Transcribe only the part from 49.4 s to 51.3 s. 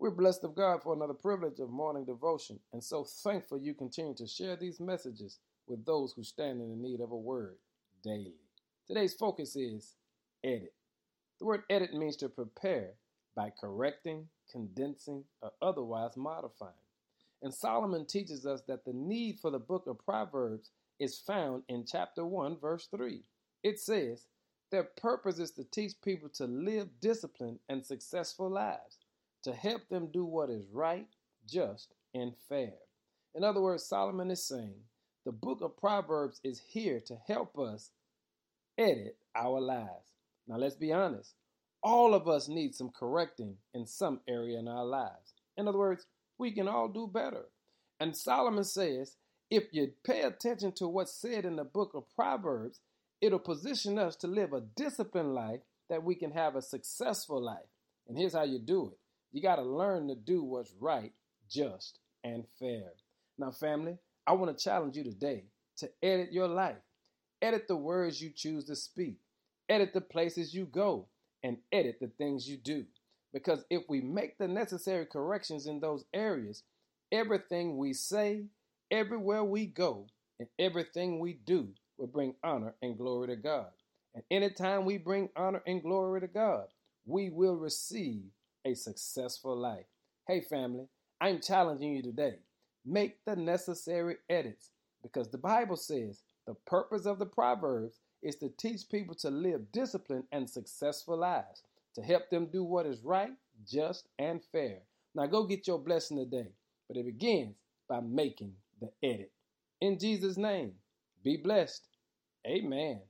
if you pay attention to what's